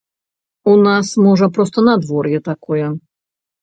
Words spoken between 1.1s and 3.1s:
можа, проста надвор'е такое.